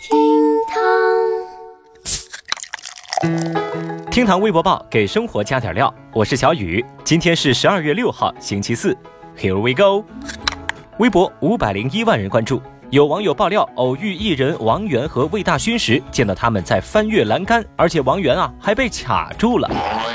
[0.00, 0.16] 厅
[0.68, 0.78] 堂，
[4.12, 8.96] 厅堂微博报给生活加点料，我是小雨，今天是十二月六号，星期四
[9.36, 10.06] ，Here we go。
[10.98, 19.68] 微博五百零一万人关注，有网友爆料偶遇艺人王源和魏大勋时，见到他们在翻越栏杆，而且王源啊还被卡住了，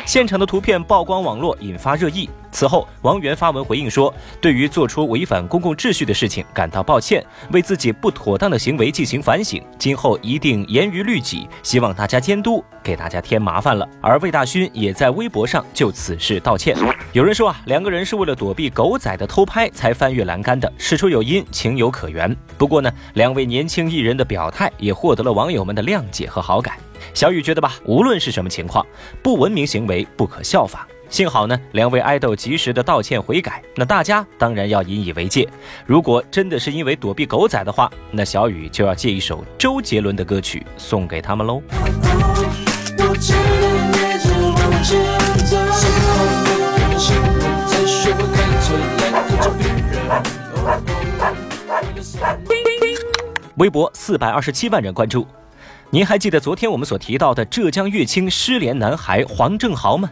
[0.05, 2.29] 现场的图片曝光网络，引发热议。
[2.53, 16.77] 此后，王源发文回应说：“对于做出违反公共秩序的事情感到抱歉，为自己不妥当的行为进行反省，今后一定严于律己，希望大家监督，给大家添麻烦了。”而魏大勋也在微博上就此事道歉。
[17.11, 22.33] 有人说啊，两个人是为了躲避狗仔的偷拍才翻越栏杆的，事出有因，情有可原。
[22.55, 26.77] 不过呢，两位年轻艺人的表态也获得了网友们的谅解和好感。
[27.15, 28.85] 小雨觉得吧，无论是什么情况，
[29.23, 30.85] 不文明行为不可效仿。
[31.13, 35.47] 幸好呢，两位爱豆及时的道歉悔改，那大家当然要引以为戒。
[35.85, 41.61] 如果真的是因为躲避狗仔的话，那小雨就要借一首周杰伦的歌曲送给他们喽。
[53.57, 55.27] 微博四百二十七万人关注，
[55.91, 60.09] 您还记得昨天我们所提到的浙江乐清失联男孩黄正豪吗？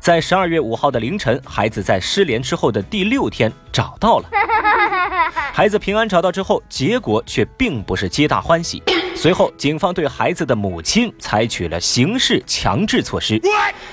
[0.00, 4.28] 在十二月五号的凌晨，孩子在失联之后的第六天找到了。
[5.52, 8.82] 孩子平安找到之后，结果却并不是皆大欢喜。
[9.14, 13.40] 随后，警方对孩子的母亲采取了刑事强制措施。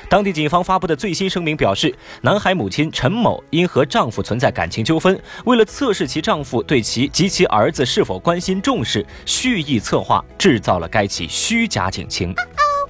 [0.09, 12.33] 当地警方发布的最新声明表示，男孩母亲陈某因和丈夫存在感情纠纷，为了测试其丈夫对其及其儿子是否关心重视，蓄意策划制造了该起虚假警情。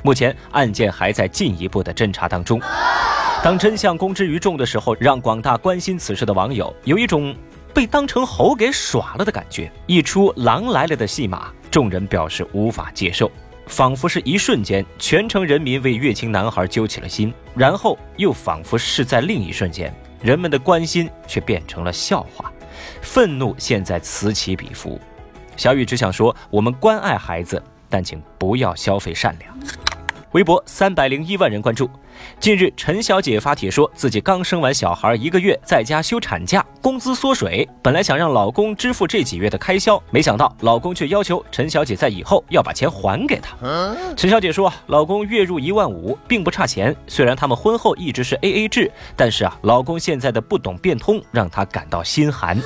[0.03, 2.59] 目前案件还在进一步的侦查当中。
[3.43, 7.35] 当真相公之于众的时候，让广大关心此事的网友有一种
[7.73, 9.71] 被当成猴给耍了的感觉。
[9.87, 13.31] 一出狼来了的戏码，众人表示无法接受，
[13.65, 22.51] 仿佛是一瞬间，全城人民为乐清男孩揪起了心，然后又仿佛是在另一瞬间，人们的关心却变成了笑话，
[23.01, 24.99] 愤怒现在此起彼伏。
[25.57, 29.90] 小雨只想说，我们关爱孩子，但请不要消费善良。
[30.31, 31.89] 微博三百零一万人关注。
[32.39, 37.67] 近日，陈小姐发帖说自己刚生完小孩一个月，在家休产假，工资缩水。
[37.81, 43.57] 本来想让老公支付这几月的开销，没想到老公却要求陈小姐在以后要把钱还给他。
[44.15, 46.95] 陈小姐说，老公月入一万五，并不差钱。
[47.07, 52.57] 虽然他们婚后一直是 A A 制，但是啊，老公现在的不懂变通，让她感到心寒。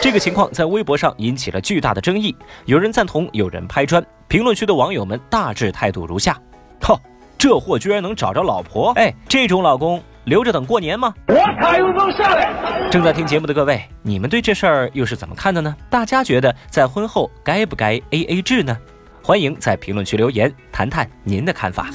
[0.00, 4.04] 这个情况在微博上引起了巨大的争议，有人赞同，有人拍砖。
[4.26, 6.38] 评论区的网友们大致态度如下。
[6.80, 7.00] 靠，
[7.38, 8.92] 这货居然能找着老婆！
[8.96, 11.14] 哎，这种老公留着等过年吗？
[11.28, 12.88] 我卡又能下来！
[12.90, 15.74] 正在听节目的各位，你们对这事儿又是怎么看的呢？
[15.90, 18.76] 大家觉得在婚后该不该 A A 制呢？
[19.22, 21.88] 欢迎在评论区留言，谈谈您的看法。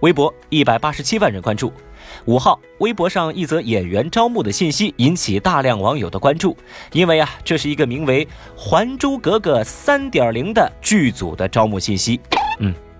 [0.00, 1.72] 微博一百八十七万人关注。
[2.26, 6.56] 五号，微博上一则演员招募的信息引起大量网友的关注，
[6.92, 8.24] 因为啊，这是一个名为
[8.56, 12.20] 《还珠格格》三点零的剧组的招募信息。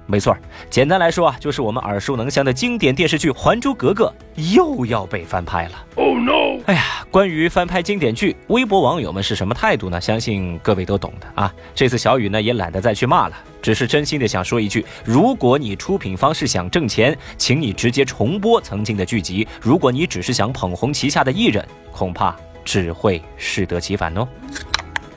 [0.06, 0.10] 嗯。
[0.16, 0.36] 没错，
[0.70, 4.12] 简单来说啊，就是我们耳熟能详的经典电视剧《还珠格格》
[4.54, 5.72] 又要被翻拍了。
[5.96, 6.62] Oh no！
[6.66, 10.00] 哎呀，关于翻拍经典剧，微博网友们是什么态度呢？
[10.00, 11.52] 相信各位都懂的啊。
[11.74, 22.34] 这次小雨呢也懒得再去骂了，只是真心的想说一句：如果你出品方是想挣钱，请你直接重播曾经的剧集；如果你只是想捧红旗下的艺人，恐怕
[22.64, 24.26] 只会适得其反哦。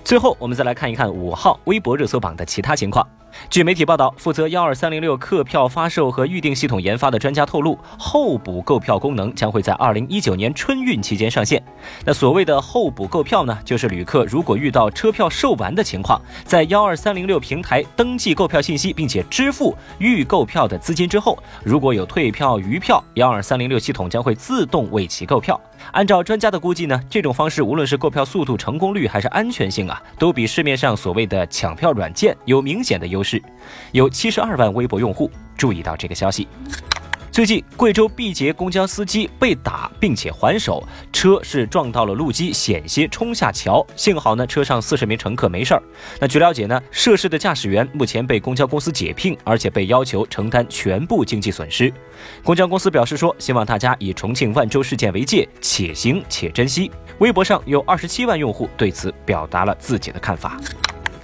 [0.09, 3.07] 最后，我们再来看一看五号微博热搜榜的其他情况。
[3.47, 11.63] 据媒体报道，负责幺二三零六客票发售和预订系统研发的专家透露，候补购票功能将会在二零一九年春运期间上线。
[12.03, 25.59] 那所谓的候补购票呢，就是旅客如果遇到车票售完的情况，在幺二三零六平台登记购票信息，并且支付预购票的资金之后，如果有退票余票，幺二三零六系统将会自动为其购票。
[25.91, 33.41] 按照专家的估计呢，这种方式无论是购票速度、成功率还是安全性啊，都比市面上所谓的抢票软件有明显的优势。
[33.91, 36.47] 有七十二万微博用户注意到这个消息。
[37.31, 40.83] 最近，贵州毕节公交司机被打，并且还手，
[41.13, 43.85] 车是撞到了路基，险些冲下桥。
[43.95, 45.83] 幸好呢，车上四十名乘客没事儿。
[46.19, 51.93] 那据了解呢，涉事的驾驶员目前被公交公司解聘，而且被要求承担全部经济损失。
[52.43, 56.91] 公交公司表示说，希望大家以重庆万州事件为戒，且行且珍惜。
[57.19, 60.59] 微博上有二十七万用户对此表达了自己的看法。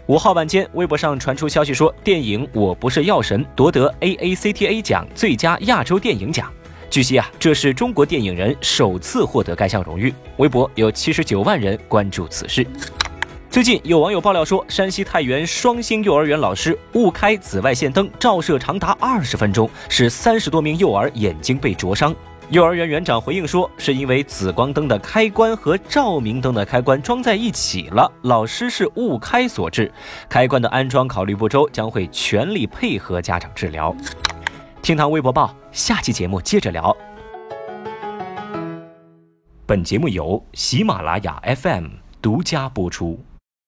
[0.07, 6.47] 五号晚间，微博上传出消息说，电影《我不是药神》夺得 AACTA 奖最佳亚洲电影奖。
[6.91, 10.13] 据悉啊，这是中国电影人首次获得该项荣誉。
[10.37, 12.63] 微博有七十九万人关注此事。
[13.49, 22.15] 最近有网友爆料说，山西太原双星幼儿园老师误开紫外线灯照射长达二十分钟，使三十多名幼儿眼睛被灼伤。
[22.51, 29.91] 幼儿园园长回应说，是因为紫光灯的开关和照明灯的开关装在一起了，老师是误开所致。
[30.29, 33.93] 开关的安装考虑不周，将会全力配合家长治疗。
[34.83, 36.95] 听堂微博报，下期节目接着聊。
[39.65, 41.87] 本节目由喜马拉雅 FM
[42.21, 43.19] 独家播出。